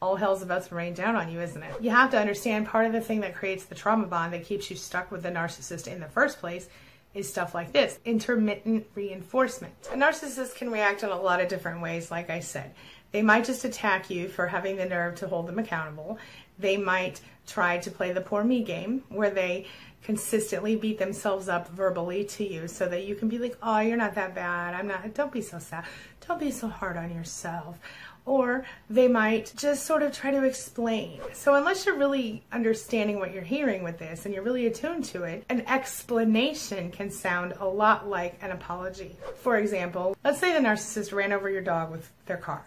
all 0.00 0.16
hell's 0.16 0.42
about 0.42 0.64
to 0.66 0.74
rain 0.74 0.94
down 0.94 1.14
on 1.14 1.30
you, 1.30 1.40
isn't 1.40 1.62
it? 1.62 1.74
You 1.80 1.90
have 1.90 2.10
to 2.12 2.18
understand 2.18 2.66
part 2.66 2.86
of 2.86 2.92
the 2.92 3.00
thing 3.00 3.20
that 3.20 3.34
creates 3.34 3.64
the 3.64 3.74
trauma 3.74 4.06
bond 4.06 4.32
that 4.32 4.44
keeps 4.44 4.70
you 4.70 4.76
stuck 4.76 5.10
with 5.10 5.22
the 5.22 5.30
narcissist 5.30 5.86
in 5.86 6.00
the 6.00 6.08
first 6.08 6.38
place 6.38 6.68
is 7.14 7.28
stuff 7.28 7.54
like 7.54 7.72
this 7.72 7.98
intermittent 8.04 8.86
reinforcement. 8.94 9.74
A 9.92 9.96
narcissist 9.96 10.56
can 10.56 10.70
react 10.70 11.02
in 11.02 11.10
a 11.10 11.20
lot 11.20 11.40
of 11.40 11.48
different 11.48 11.82
ways, 11.82 12.10
like 12.10 12.30
I 12.30 12.40
said. 12.40 12.72
They 13.10 13.22
might 13.22 13.44
just 13.44 13.64
attack 13.64 14.08
you 14.08 14.28
for 14.28 14.46
having 14.46 14.76
the 14.76 14.86
nerve 14.86 15.16
to 15.16 15.28
hold 15.28 15.46
them 15.46 15.58
accountable. 15.58 16.18
They 16.58 16.78
might 16.78 17.20
try 17.46 17.78
to 17.78 17.90
play 17.90 18.12
the 18.12 18.20
poor 18.22 18.42
me 18.42 18.62
game 18.62 19.02
where 19.10 19.30
they 19.30 19.66
consistently 20.02 20.74
beat 20.74 20.98
themselves 20.98 21.48
up 21.48 21.68
verbally 21.68 22.24
to 22.24 22.44
you 22.44 22.66
so 22.66 22.88
that 22.88 23.04
you 23.04 23.14
can 23.14 23.28
be 23.28 23.38
like, 23.38 23.56
oh, 23.62 23.80
you're 23.80 23.96
not 23.96 24.14
that 24.14 24.34
bad. 24.34 24.74
I'm 24.74 24.88
not, 24.88 25.14
don't 25.14 25.32
be 25.32 25.42
so 25.42 25.58
sad. 25.58 25.84
Don't 26.26 26.40
be 26.40 26.50
so 26.50 26.68
hard 26.68 26.96
on 26.96 27.14
yourself 27.14 27.78
or 28.24 28.64
they 28.88 29.08
might 29.08 29.52
just 29.56 29.84
sort 29.86 30.02
of 30.02 30.12
try 30.12 30.30
to 30.30 30.44
explain. 30.44 31.20
So, 31.32 31.54
unless 31.54 31.86
you're 31.86 31.98
really 31.98 32.42
understanding 32.52 33.18
what 33.18 33.32
you're 33.32 33.42
hearing 33.42 33.82
with 33.82 33.98
this 33.98 34.24
and 34.24 34.34
you're 34.34 34.44
really 34.44 34.66
attuned 34.66 35.04
to 35.06 35.24
it, 35.24 35.44
an 35.48 35.62
explanation 35.66 36.90
can 36.90 37.10
sound 37.10 37.54
a 37.58 37.66
lot 37.66 38.08
like 38.08 38.38
an 38.42 38.50
apology. 38.50 39.16
For 39.36 39.58
example, 39.58 40.16
let's 40.24 40.38
say 40.38 40.52
the 40.52 40.60
narcissist 40.60 41.12
ran 41.12 41.32
over 41.32 41.50
your 41.50 41.62
dog 41.62 41.90
with 41.90 42.10
their 42.26 42.36
car. 42.36 42.64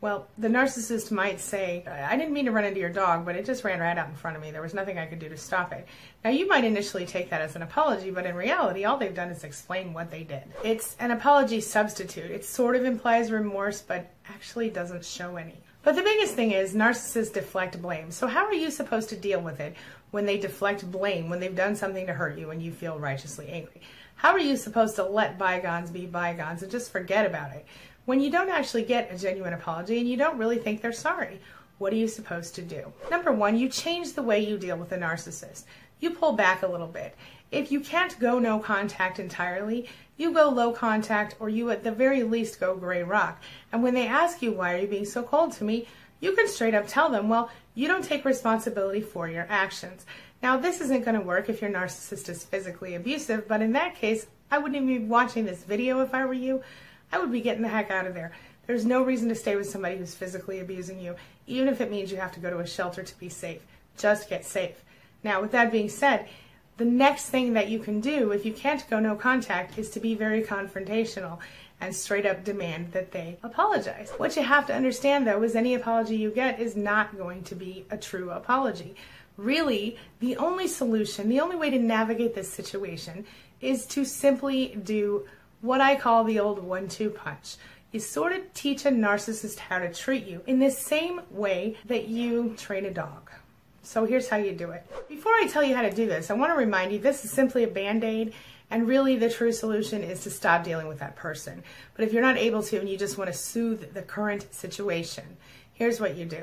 Well, 0.00 0.28
the 0.38 0.46
narcissist 0.46 1.10
might 1.10 1.40
say, 1.40 1.84
I 1.84 2.16
didn't 2.16 2.32
mean 2.32 2.44
to 2.44 2.52
run 2.52 2.64
into 2.64 2.78
your 2.78 2.88
dog, 2.88 3.24
but 3.24 3.34
it 3.34 3.44
just 3.44 3.64
ran 3.64 3.80
right 3.80 3.98
out 3.98 4.08
in 4.08 4.14
front 4.14 4.36
of 4.36 4.42
me. 4.42 4.52
There 4.52 4.62
was 4.62 4.72
nothing 4.72 4.96
I 4.96 5.06
could 5.06 5.18
do 5.18 5.28
to 5.28 5.36
stop 5.36 5.72
it. 5.72 5.88
Now, 6.24 6.30
you 6.30 6.46
might 6.46 6.62
initially 6.62 7.04
take 7.04 7.30
that 7.30 7.40
as 7.40 7.56
an 7.56 7.62
apology, 7.62 8.12
but 8.12 8.24
in 8.24 8.36
reality, 8.36 8.84
all 8.84 8.96
they've 8.96 9.12
done 9.12 9.30
is 9.30 9.42
explain 9.42 9.92
what 9.92 10.08
they 10.08 10.22
did. 10.22 10.44
It's 10.62 10.94
an 11.00 11.10
apology 11.10 11.60
substitute. 11.60 12.30
It 12.30 12.44
sort 12.44 12.76
of 12.76 12.84
implies 12.84 13.32
remorse, 13.32 13.82
but 13.82 14.08
actually 14.28 14.70
doesn't 14.70 15.04
show 15.04 15.34
any. 15.34 15.56
But 15.82 15.96
the 15.96 16.02
biggest 16.02 16.34
thing 16.34 16.52
is 16.52 16.74
narcissists 16.74 17.32
deflect 17.32 17.80
blame. 17.82 18.12
So, 18.12 18.28
how 18.28 18.44
are 18.44 18.54
you 18.54 18.70
supposed 18.70 19.08
to 19.08 19.16
deal 19.16 19.40
with 19.40 19.58
it 19.58 19.74
when 20.12 20.26
they 20.26 20.38
deflect 20.38 20.88
blame, 20.92 21.28
when 21.28 21.40
they've 21.40 21.54
done 21.54 21.74
something 21.74 22.06
to 22.06 22.12
hurt 22.12 22.38
you 22.38 22.50
and 22.50 22.62
you 22.62 22.70
feel 22.70 23.00
righteously 23.00 23.48
angry? 23.48 23.80
How 24.14 24.32
are 24.32 24.40
you 24.40 24.56
supposed 24.56 24.96
to 24.96 25.04
let 25.04 25.38
bygones 25.38 25.90
be 25.90 26.04
bygones 26.06 26.62
and 26.62 26.70
just 26.70 26.90
forget 26.90 27.24
about 27.24 27.52
it? 27.52 27.64
When 28.08 28.20
you 28.20 28.30
don't 28.30 28.48
actually 28.48 28.84
get 28.84 29.12
a 29.12 29.18
genuine 29.18 29.52
apology 29.52 29.98
and 29.98 30.08
you 30.08 30.16
don't 30.16 30.38
really 30.38 30.56
think 30.56 30.80
they're 30.80 30.92
sorry, 30.94 31.42
what 31.76 31.92
are 31.92 31.96
you 31.96 32.08
supposed 32.08 32.54
to 32.54 32.62
do? 32.62 32.90
Number 33.10 33.32
one, 33.32 33.58
you 33.58 33.68
change 33.68 34.14
the 34.14 34.22
way 34.22 34.40
you 34.40 34.56
deal 34.56 34.78
with 34.78 34.92
a 34.92 34.96
narcissist. 34.96 35.64
You 36.00 36.12
pull 36.12 36.32
back 36.32 36.62
a 36.62 36.66
little 36.66 36.86
bit 36.86 37.14
If 37.50 37.70
you 37.70 37.80
can't 37.80 38.18
go 38.18 38.38
no 38.38 38.60
contact 38.60 39.18
entirely, 39.18 39.90
you 40.16 40.32
go 40.32 40.48
low 40.48 40.72
contact 40.72 41.34
or 41.38 41.50
you 41.50 41.68
at 41.68 41.84
the 41.84 41.92
very 41.92 42.22
least 42.22 42.58
go 42.58 42.74
gray 42.74 43.02
rock. 43.02 43.42
And 43.72 43.82
when 43.82 43.92
they 43.92 44.06
ask 44.06 44.40
you, 44.40 44.52
why 44.52 44.72
are 44.72 44.78
you 44.78 44.86
being 44.86 45.04
so 45.04 45.22
cold 45.22 45.52
to 45.58 45.64
me? 45.64 45.86
You 46.20 46.34
can 46.34 46.48
straight 46.48 46.72
up 46.72 46.86
tell 46.86 47.10
them, 47.10 47.28
well, 47.28 47.50
you 47.74 47.88
don't 47.88 48.02
take 48.02 48.24
responsibility 48.24 49.02
for 49.02 49.28
your 49.28 49.46
actions. 49.50 50.06
Now, 50.42 50.56
this 50.56 50.80
isn't 50.80 51.04
going 51.04 51.20
to 51.20 51.26
work 51.26 51.50
if 51.50 51.60
your 51.60 51.70
narcissist 51.70 52.30
is 52.30 52.42
physically 52.42 52.94
abusive, 52.94 53.46
but 53.46 53.60
in 53.60 53.72
that 53.72 53.96
case, 53.96 54.28
I 54.50 54.56
wouldn't 54.56 54.82
even 54.82 55.02
be 55.02 55.04
watching 55.06 55.44
this 55.44 55.62
video 55.62 56.00
if 56.00 56.14
I 56.14 56.24
were 56.24 56.32
you. 56.32 56.62
I 57.12 57.18
would 57.18 57.32
be 57.32 57.40
getting 57.40 57.62
the 57.62 57.68
heck 57.68 57.90
out 57.90 58.06
of 58.06 58.14
there. 58.14 58.32
There's 58.66 58.84
no 58.84 59.02
reason 59.02 59.28
to 59.30 59.34
stay 59.34 59.56
with 59.56 59.68
somebody 59.68 59.96
who's 59.96 60.14
physically 60.14 60.60
abusing 60.60 61.00
you, 61.00 61.16
even 61.46 61.68
if 61.68 61.80
it 61.80 61.90
means 61.90 62.12
you 62.12 62.18
have 62.18 62.32
to 62.32 62.40
go 62.40 62.50
to 62.50 62.58
a 62.58 62.66
shelter 62.66 63.02
to 63.02 63.18
be 63.18 63.28
safe. 63.28 63.62
Just 63.96 64.28
get 64.28 64.44
safe. 64.44 64.84
Now, 65.24 65.40
with 65.40 65.52
that 65.52 65.72
being 65.72 65.88
said, 65.88 66.28
the 66.76 66.84
next 66.84 67.30
thing 67.30 67.54
that 67.54 67.68
you 67.68 67.80
can 67.80 68.00
do 68.00 68.30
if 68.30 68.46
you 68.46 68.52
can't 68.52 68.88
go 68.88 69.00
no 69.00 69.16
contact 69.16 69.78
is 69.78 69.90
to 69.90 70.00
be 70.00 70.14
very 70.14 70.42
confrontational 70.42 71.38
and 71.80 71.94
straight 71.94 72.26
up 72.26 72.44
demand 72.44 72.92
that 72.92 73.12
they 73.12 73.36
apologize. 73.42 74.10
What 74.16 74.36
you 74.36 74.42
have 74.42 74.66
to 74.66 74.74
understand 74.74 75.26
though 75.26 75.42
is 75.42 75.56
any 75.56 75.74
apology 75.74 76.16
you 76.16 76.30
get 76.30 76.60
is 76.60 76.76
not 76.76 77.16
going 77.16 77.42
to 77.44 77.54
be 77.54 77.84
a 77.90 77.96
true 77.96 78.30
apology. 78.30 78.94
Really, 79.36 79.96
the 80.20 80.36
only 80.36 80.66
solution, 80.66 81.28
the 81.28 81.40
only 81.40 81.56
way 81.56 81.70
to 81.70 81.78
navigate 81.78 82.34
this 82.34 82.52
situation 82.52 83.24
is 83.60 83.86
to 83.86 84.04
simply 84.04 84.76
do 84.82 85.26
what 85.60 85.80
I 85.80 85.96
call 85.96 86.24
the 86.24 86.40
old 86.40 86.62
one 86.62 86.88
two 86.88 87.10
punch. 87.10 87.56
You 87.92 88.00
sort 88.00 88.32
of 88.32 88.52
teach 88.52 88.84
a 88.84 88.90
narcissist 88.90 89.58
how 89.58 89.78
to 89.78 89.92
treat 89.92 90.26
you 90.26 90.42
in 90.46 90.58
the 90.58 90.70
same 90.70 91.22
way 91.30 91.76
that 91.86 92.08
you 92.08 92.54
train 92.56 92.84
a 92.84 92.90
dog. 92.90 93.30
So 93.82 94.04
here's 94.04 94.28
how 94.28 94.36
you 94.36 94.52
do 94.52 94.70
it. 94.72 94.84
Before 95.08 95.32
I 95.32 95.46
tell 95.46 95.64
you 95.64 95.74
how 95.74 95.82
to 95.82 95.90
do 95.90 96.06
this, 96.06 96.30
I 96.30 96.34
want 96.34 96.52
to 96.52 96.58
remind 96.58 96.92
you 96.92 96.98
this 96.98 97.24
is 97.24 97.30
simply 97.30 97.64
a 97.64 97.68
band 97.68 98.04
aid, 98.04 98.34
and 98.70 98.86
really 98.86 99.16
the 99.16 99.30
true 99.30 99.52
solution 99.52 100.02
is 100.02 100.22
to 100.24 100.30
stop 100.30 100.62
dealing 100.62 100.86
with 100.86 100.98
that 100.98 101.16
person. 101.16 101.62
But 101.94 102.04
if 102.04 102.12
you're 102.12 102.20
not 102.20 102.36
able 102.36 102.62
to 102.64 102.78
and 102.78 102.88
you 102.88 102.98
just 102.98 103.16
want 103.16 103.32
to 103.32 103.38
soothe 103.38 103.94
the 103.94 104.02
current 104.02 104.52
situation, 104.54 105.24
here's 105.72 106.00
what 106.00 106.16
you 106.16 106.26
do. 106.26 106.42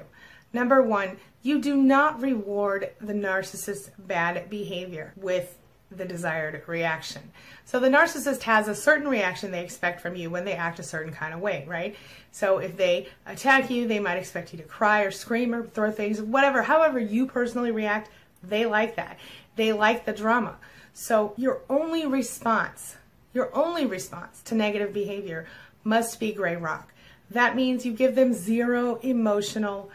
Number 0.52 0.82
one, 0.82 1.18
you 1.44 1.62
do 1.62 1.78
not 1.78 2.20
reward 2.20 2.90
the 3.00 3.14
narcissist's 3.14 3.92
bad 4.00 4.50
behavior 4.50 5.14
with 5.16 5.56
the 5.98 6.06
desired 6.06 6.62
reaction. 6.68 7.22
So 7.66 7.80
the 7.80 7.90
narcissist 7.90 8.44
has 8.44 8.68
a 8.68 8.76
certain 8.76 9.08
reaction 9.08 9.52
they 9.52 9.64
expect 9.64 10.02
from 10.02 10.16
you 10.16 10.30
when 10.30 10.46
they 10.46 10.54
act 10.54 10.80
a 10.80 10.84
certain 10.84 11.14
kind 11.14 11.34
of 11.34 11.40
way, 11.40 11.66
right? 11.68 11.96
So 12.32 12.60
if 12.60 12.78
they 12.78 13.08
attack 13.26 13.70
you, 13.70 13.88
they 13.88 14.00
might 14.00 14.18
expect 14.18 14.54
you 14.54 14.58
to 14.60 14.66
cry 14.66 15.02
or 15.02 15.12
scream 15.12 15.54
or 15.54 15.66
throw 15.66 15.92
things, 15.92 16.22
whatever, 16.22 16.62
however 16.62 17.00
you 17.00 17.26
personally 17.26 17.72
react, 17.72 18.10
they 18.44 18.66
like 18.66 18.96
that. 18.96 19.18
They 19.56 19.74
like 19.74 20.06
the 20.06 20.14
drama. 20.14 20.58
So 20.94 21.34
your 21.38 21.62
only 21.70 22.06
response, 22.06 22.98
your 23.34 23.56
only 23.56 23.86
response 23.86 24.42
to 24.44 24.56
negative 24.56 24.94
behavior 24.94 25.48
must 25.84 26.20
be 26.20 26.32
gray 26.32 26.56
rock. 26.56 26.94
That 27.32 27.56
means 27.56 27.86
you 27.86 27.94
give 27.94 28.16
them 28.16 28.34
zero 28.34 28.96
emotional 29.02 29.90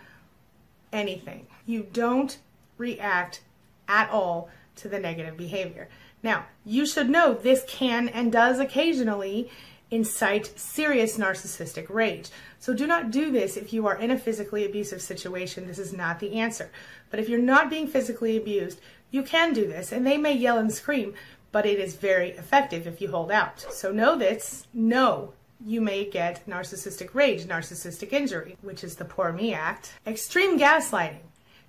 anything. 0.93 1.47
You 1.67 1.87
don't 1.93 2.39
react 2.79 3.43
at 3.89 4.11
all 4.11 4.49
to 4.81 4.89
the 4.89 4.99
negative 4.99 5.37
behavior. 5.37 5.89
Now, 6.23 6.47
you 6.65 6.87
should 6.87 7.09
know 7.09 7.35
this 7.35 7.65
can 7.67 8.09
and 8.09 8.31
does 8.31 8.59
occasionally 8.59 9.51
incite 9.91 10.59
serious 10.59 11.19
narcissistic 11.19 11.87
rage. 11.89 12.31
So 12.59 12.75
do 12.75 12.87
not 12.87 13.11
do 13.11 13.33
this 13.33 13.57
if 13.57 13.73
you 13.73 13.87
are 13.87 13.97
in 13.97 14.11
a 14.11 14.19
physically 14.19 14.65
abusive 14.65 15.03
situation. 15.03 15.67
This 15.67 15.79
is 15.79 15.93
not 15.93 16.21
the 16.21 16.35
answer. 16.35 16.71
But 17.11 17.19
if 17.19 17.29
you're 17.29 17.39
not 17.39 17.71
being 17.71 17.89
physically 17.89 18.37
abused, 18.37 18.81
you 19.11 19.23
can 19.23 19.53
do 19.53 19.67
this 19.67 19.93
and 19.93 20.07
they 20.07 20.17
may 20.17 20.35
yell 20.35 20.59
and 20.59 20.73
scream, 20.73 21.15
but 21.53 21.67
it 21.67 21.81
is 21.81 21.97
very 21.97 22.31
effective 22.31 22.87
if 22.87 23.01
you 23.01 23.11
hold 23.11 23.33
out. 23.33 23.61
So 23.61 23.91
know 23.91 24.17
this, 24.17 24.67
know 24.73 25.33
you 25.65 25.81
may 25.81 26.09
get 26.09 26.47
narcissistic 26.47 27.15
rage, 27.15 27.45
narcissistic 27.45 28.13
injury, 28.13 28.57
which 28.63 28.85
is 28.85 28.97
the 28.97 29.05
poor 29.05 29.33
me 29.33 29.53
act, 29.53 29.93
extreme 30.07 30.59
gaslighting, 30.59 31.21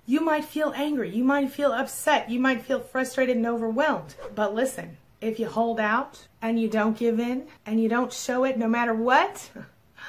you 0.06 0.20
might 0.20 0.44
feel 0.44 0.72
angry, 0.74 1.10
you 1.10 1.24
might 1.24 1.50
feel 1.50 1.72
upset, 1.72 2.30
you 2.30 2.40
might 2.40 2.62
feel 2.62 2.80
frustrated 2.80 3.36
and 3.36 3.46
overwhelmed. 3.46 4.14
But 4.34 4.54
listen, 4.54 4.96
if 5.20 5.38
you 5.38 5.46
hold 5.46 5.78
out 5.78 6.26
and 6.40 6.60
you 6.60 6.68
don't 6.68 6.98
give 6.98 7.20
in 7.20 7.46
and 7.64 7.80
you 7.80 7.88
don't 7.88 8.12
show 8.12 8.44
it 8.44 8.58
no 8.58 8.68
matter 8.68 8.94
what, 8.94 9.50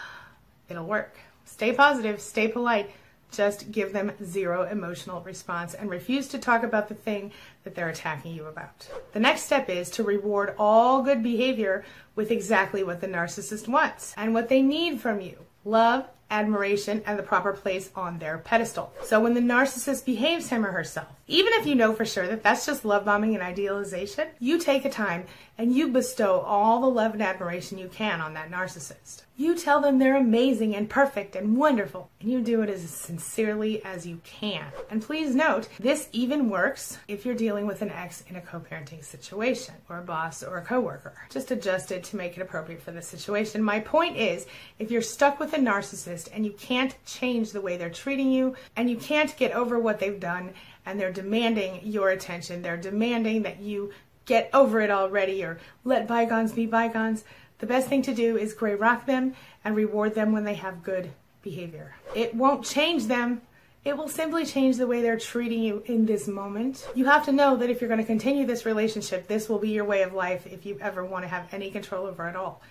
it'll 0.70 0.86
work. 0.86 1.16
Stay 1.46 1.72
positive, 1.72 2.20
stay 2.20 2.48
polite. 2.48 2.90
Just 3.32 3.72
give 3.72 3.94
them 3.94 4.12
zero 4.24 4.64
emotional 4.64 5.22
response 5.22 5.74
and 5.74 5.90
refuse 5.90 6.28
to 6.30 6.38
talk 6.38 6.62
about 6.62 6.88
the 6.88 6.94
thing 6.94 7.32
that 7.64 7.74
they're 7.74 7.90
attacking 7.90 8.34
you 8.36 8.46
about. 8.46 8.88
The 9.12 9.20
next 9.20 9.44
step 9.44 9.70
is 9.70 9.90
to 9.92 10.04
reward 10.04 10.54
all 10.60 11.02
good 11.02 11.24
behavior 11.24 11.84
with 12.16 12.30
exactly 12.30 12.84
what 12.84 13.02
the 13.02 13.08
narcissist 13.08 13.68
wants 13.68 14.14
and 14.18 14.36
what 14.36 14.50
they 14.50 14.62
need 14.62 15.02
from 15.02 15.20
you 15.20 15.38
love, 15.66 16.06
admiration, 16.34 17.04
and 17.06 17.18
the 17.18 17.24
proper 17.24 17.54
place 17.54 17.92
on 17.96 18.18
their 18.18 18.40
pedestal. 18.40 18.92
So 19.04 19.20
when 19.20 19.36
the 19.36 19.40
narcissist 19.40 20.04
behaves 20.04 20.50
him 20.50 20.66
or 20.66 20.72
herself, 20.72 21.08
even 21.28 21.54
if 21.54 21.68
you 21.68 21.76
know 21.76 21.94
for 21.94 22.06
sure 22.06 22.28
that 22.28 22.44
that's 22.44 22.66
just 22.66 22.84
love 22.84 23.06
bombing 23.06 23.36
and 23.36 23.44
idealization, 23.44 24.28
you 24.40 24.60
take 24.60 24.84
a 24.84 24.90
time 24.90 25.26
and 25.58 25.76
you 25.76 25.90
bestow 25.90 26.40
all 26.42 26.82
the 26.82 26.88
love 26.88 27.14
and 27.14 27.22
admiration 27.22 27.78
you 27.78 27.88
can 27.88 28.22
on 28.22 28.34
that 28.34 28.50
narcissist. 28.50 29.24
You 29.36 29.56
tell 29.56 29.82
them 29.82 29.98
they're 29.98 30.16
amazing 30.16 30.76
and 30.76 30.90
perfect 30.90 31.36
and 31.36 31.58
wonderful, 31.58 32.10
and 32.20 32.32
you 32.32 32.42
do 32.42 32.62
it 32.62 32.70
as 32.70 32.88
sincerely 32.90 33.84
as 33.84 34.06
you 34.06 34.22
can. 34.24 34.66
And 34.92 35.02
please 35.02 35.34
note, 35.34 35.70
this 35.80 36.08
even 36.12 36.50
works 36.50 37.00
if 37.08 37.26
you're 37.26 37.34
dealing 37.34 37.66
with 37.66 37.82
an 37.82 37.90
ex 37.90 38.24
in 38.30 38.36
a 38.36 38.42
co 38.42 38.60
parenting 38.60 39.04
situation, 39.04 39.74
or 39.90 39.98
a 39.98 40.04
boss 40.04 40.44
or 40.44 40.58
a 40.58 40.66
coworker. 40.66 41.16
Just 41.32 41.50
adjust 41.50 41.92
it 41.92 42.04
to 42.06 42.16
make 42.16 42.38
it 42.38 42.42
appropriate 42.42 42.82
for 42.82 42.92
the 42.92 43.02
situation. 43.02 43.64
My 43.64 43.80
point 43.80 44.18
is, 44.18 44.46
if 44.78 44.92
you're 44.92 45.02
stuck 45.02 45.40
with 45.40 45.54
a 45.54 45.58
narcissist 45.58 46.30
and 46.32 46.46
you 46.46 46.52
can't 46.52 46.96
change 47.06 47.52
the 47.52 47.62
way 47.62 47.76
they're 47.78 47.90
treating 47.90 48.32
you, 48.32 48.56
and 48.76 48.88
you 48.88 48.98
can't 48.98 49.36
get 49.38 49.52
over 49.52 49.80
what 49.80 50.00
they've 50.00 50.20
done, 50.20 50.54
and 50.86 51.00
they're 51.00 51.12
demanding 51.12 51.80
your 51.84 52.10
attention, 52.10 52.62
they're 52.62 52.78
demanding 52.78 53.44
that 53.44 53.60
you 53.60 53.92
get 54.26 54.50
over 54.54 54.82
it 54.82 54.90
already 54.90 55.44
or 55.44 55.60
let 55.84 56.08
bygones 56.08 56.52
be 56.52 56.66
bygones 56.66 57.24
the 57.64 57.68
best 57.68 57.88
thing 57.88 58.02
to 58.02 58.14
do 58.14 58.36
is 58.36 58.54
gray 58.54 58.76
rock 58.76 59.06
them 59.06 59.36
and 59.64 59.74
reward 59.74 60.16
them 60.16 60.34
when 60.34 60.44
they 60.44 60.56
have 60.56 60.84
good 60.84 61.12
behavior. 61.42 61.96
It 62.14 62.36
won't 62.36 62.66
change 62.66 63.06
them. 63.06 63.42
It 63.86 63.96
will 63.96 64.10
simply 64.10 64.46
change 64.46 64.76
the 64.76 64.86
way 64.86 65.02
they're 65.02 65.18
treating 65.18 65.64
you 65.64 65.82
in 65.86 66.06
this 66.06 66.28
moment. 66.28 66.86
You 66.94 67.06
have 67.06 67.24
to 67.24 67.32
know 67.32 67.56
that 67.56 67.70
if 67.70 67.80
you're 67.80 67.88
going 67.88 68.02
to 68.02 68.06
continue 68.06 68.46
this 68.46 68.66
relationship, 68.66 69.28
this 69.28 69.48
will 69.48 69.60
be 69.60 69.70
your 69.70 69.86
way 69.86 70.02
of 70.02 70.14
life 70.14 70.46
if 70.46 70.66
you 70.66 70.78
ever 70.82 71.06
want 71.06 71.24
to 71.24 71.30
have 71.30 71.48
any 71.54 71.72
control 71.72 72.06
over 72.06 72.28
it 72.28 72.36
all. 72.36 72.62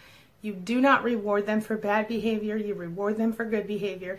You 0.42 0.52
do 0.52 0.78
not 0.78 1.04
reward 1.04 1.46
them 1.46 1.62
for 1.62 1.78
bad 1.78 2.06
behavior, 2.06 2.58
you 2.58 2.74
reward 2.74 3.16
them 3.16 3.32
for 3.32 3.46
good 3.46 3.66
behavior. 3.66 4.18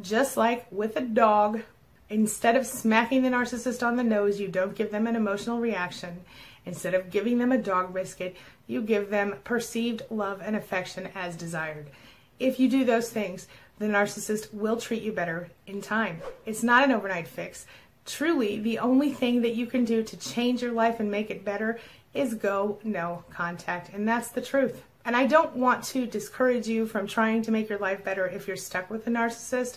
Just 0.00 0.38
like 0.38 0.66
with 0.72 0.96
a 0.96 1.02
dog, 1.02 1.60
instead 2.08 2.56
of 2.56 2.64
smacking 2.64 3.22
the 3.22 3.28
narcissist 3.28 3.86
on 3.86 3.96
the 3.96 4.04
nose, 4.04 4.40
you 4.40 4.48
don't 4.48 4.74
give 4.74 4.90
them 4.90 5.06
an 5.06 5.16
emotional 5.16 5.60
reaction. 5.60 6.24
Instead 6.66 6.94
of 6.94 7.10
giving 7.10 7.38
them 7.38 7.52
a 7.52 7.58
dog 7.58 7.92
biscuit, 7.92 8.36
you 8.66 8.80
give 8.80 9.10
them 9.10 9.36
perceived 9.44 10.02
love 10.10 10.40
and 10.42 10.56
affection 10.56 11.08
as 11.14 11.36
desired. 11.36 11.90
If 12.38 12.58
you 12.58 12.68
do 12.68 12.84
those 12.84 13.10
things, 13.10 13.46
the 13.78 13.86
narcissist 13.86 14.52
will 14.54 14.76
treat 14.76 15.02
you 15.02 15.12
better 15.12 15.50
in 15.66 15.80
time. 15.80 16.20
It's 16.46 16.62
not 16.62 16.84
an 16.84 16.92
overnight 16.92 17.28
fix. 17.28 17.66
Truly, 18.06 18.58
the 18.58 18.78
only 18.78 19.12
thing 19.12 19.42
that 19.42 19.54
you 19.54 19.66
can 19.66 19.84
do 19.84 20.02
to 20.02 20.16
change 20.16 20.62
your 20.62 20.72
life 20.72 21.00
and 21.00 21.10
make 21.10 21.30
it 21.30 21.44
better 21.44 21.78
is 22.12 22.34
go 22.34 22.78
no 22.84 23.24
contact. 23.30 23.92
And 23.92 24.06
that's 24.06 24.28
the 24.28 24.42
truth. 24.42 24.82
And 25.04 25.16
I 25.16 25.26
don't 25.26 25.56
want 25.56 25.84
to 25.84 26.06
discourage 26.06 26.66
you 26.66 26.86
from 26.86 27.06
trying 27.06 27.42
to 27.42 27.50
make 27.50 27.68
your 27.68 27.78
life 27.78 28.04
better 28.04 28.26
if 28.26 28.46
you're 28.46 28.56
stuck 28.56 28.90
with 28.90 29.06
a 29.06 29.10
narcissist. 29.10 29.76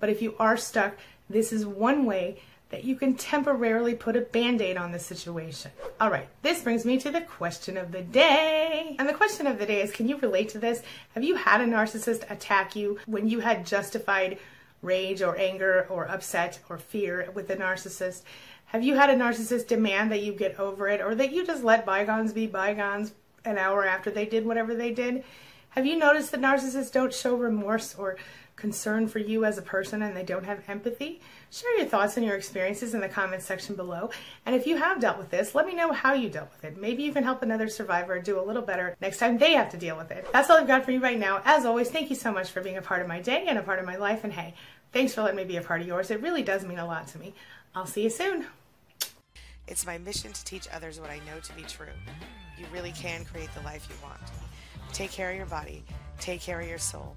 But 0.00 0.10
if 0.10 0.20
you 0.20 0.34
are 0.38 0.56
stuck, 0.56 0.94
this 1.30 1.52
is 1.52 1.64
one 1.64 2.04
way 2.04 2.42
that 2.70 2.84
you 2.84 2.96
can 2.96 3.14
temporarily 3.14 3.94
put 3.94 4.16
a 4.16 4.20
band 4.20 4.60
aid 4.60 4.76
on 4.76 4.90
the 4.90 4.98
situation. 4.98 5.70
All 6.00 6.10
right, 6.10 6.28
this 6.42 6.62
brings 6.62 6.84
me 6.84 6.98
to 6.98 7.10
the 7.10 7.20
question 7.20 7.76
of 7.76 7.92
the 7.92 8.02
day. 8.02 8.96
And 8.98 9.08
the 9.08 9.14
question 9.14 9.46
of 9.46 9.58
the 9.58 9.66
day 9.66 9.82
is 9.82 9.92
can 9.92 10.08
you 10.08 10.16
relate 10.18 10.48
to 10.50 10.58
this? 10.58 10.82
Have 11.14 11.22
you 11.22 11.36
had 11.36 11.60
a 11.60 11.66
narcissist 11.66 12.28
attack 12.30 12.74
you 12.74 12.98
when 13.06 13.28
you 13.28 13.40
had 13.40 13.66
justified 13.66 14.38
rage 14.82 15.22
or 15.22 15.38
anger 15.38 15.86
or 15.88 16.08
upset 16.08 16.58
or 16.68 16.78
fear 16.78 17.30
with 17.34 17.50
a 17.50 17.56
narcissist? 17.56 18.22
Have 18.66 18.82
you 18.82 18.96
had 18.96 19.10
a 19.10 19.14
narcissist 19.14 19.68
demand 19.68 20.10
that 20.10 20.22
you 20.22 20.32
get 20.32 20.58
over 20.58 20.88
it 20.88 21.00
or 21.00 21.14
that 21.14 21.32
you 21.32 21.46
just 21.46 21.62
let 21.62 21.86
bygones 21.86 22.32
be 22.32 22.48
bygones 22.48 23.12
an 23.44 23.58
hour 23.58 23.86
after 23.86 24.10
they 24.10 24.26
did 24.26 24.44
whatever 24.44 24.74
they 24.74 24.90
did? 24.90 25.22
Have 25.70 25.86
you 25.86 25.96
noticed 25.96 26.32
that 26.32 26.40
narcissists 26.40 26.90
don't 26.90 27.14
show 27.14 27.36
remorse 27.36 27.94
or 27.94 28.16
concern 28.56 29.06
for 29.06 29.18
you 29.18 29.44
as 29.44 29.58
a 29.58 29.62
person 29.62 30.02
and 30.02 30.16
they 30.16 30.22
don't 30.22 30.44
have 30.44 30.62
empathy? 30.68 31.20
Share 31.50 31.78
your 31.78 31.86
thoughts 31.86 32.16
and 32.16 32.26
your 32.26 32.36
experiences 32.36 32.94
in 32.94 33.00
the 33.00 33.08
comments 33.08 33.44
section 33.44 33.76
below. 33.76 34.10
And 34.44 34.54
if 34.56 34.66
you 34.66 34.76
have 34.76 35.00
dealt 35.00 35.18
with 35.18 35.30
this, 35.30 35.54
let 35.54 35.66
me 35.66 35.74
know 35.74 35.92
how 35.92 36.14
you 36.14 36.28
dealt 36.28 36.50
with 36.52 36.64
it. 36.64 36.80
Maybe 36.80 37.02
you 37.02 37.12
can 37.12 37.22
help 37.22 37.42
another 37.42 37.68
survivor 37.68 38.18
do 38.18 38.40
a 38.40 38.42
little 38.42 38.62
better 38.62 38.96
next 39.00 39.18
time 39.18 39.38
they 39.38 39.52
have 39.52 39.70
to 39.70 39.76
deal 39.76 39.96
with 39.96 40.10
it. 40.10 40.26
That's 40.32 40.50
all 40.50 40.56
I've 40.56 40.66
got 40.66 40.84
for 40.84 40.90
you 40.90 41.00
right 41.00 41.18
now. 41.18 41.42
As 41.44 41.64
always, 41.64 41.90
thank 41.90 42.10
you 42.10 42.16
so 42.16 42.32
much 42.32 42.50
for 42.50 42.60
being 42.60 42.78
a 42.78 42.82
part 42.82 43.02
of 43.02 43.08
my 43.08 43.20
day 43.20 43.44
and 43.46 43.58
a 43.58 43.62
part 43.62 43.78
of 43.78 43.84
my 43.84 43.96
life. 43.96 44.24
And 44.24 44.32
hey, 44.32 44.54
thanks 44.92 45.14
for 45.14 45.22
letting 45.22 45.36
me 45.36 45.44
be 45.44 45.56
a 45.56 45.62
part 45.62 45.80
of 45.80 45.86
yours. 45.86 46.10
It 46.10 46.22
really 46.22 46.42
does 46.42 46.64
mean 46.64 46.78
a 46.78 46.86
lot 46.86 47.08
to 47.08 47.18
me. 47.18 47.34
I'll 47.74 47.86
see 47.86 48.02
you 48.02 48.10
soon. 48.10 48.46
It's 49.68 49.84
my 49.84 49.98
mission 49.98 50.32
to 50.32 50.44
teach 50.44 50.68
others 50.72 51.00
what 51.00 51.10
I 51.10 51.18
know 51.18 51.40
to 51.42 51.52
be 51.54 51.62
true. 51.62 51.86
You 52.56 52.66
really 52.72 52.92
can 52.92 53.24
create 53.24 53.50
the 53.54 53.62
life 53.62 53.86
you 53.90 53.96
want. 54.02 54.20
Take 54.92 55.10
care 55.10 55.30
of 55.30 55.36
your 55.36 55.46
body, 55.46 55.84
take 56.20 56.40
care 56.40 56.60
of 56.60 56.68
your 56.68 56.78
soul, 56.78 57.16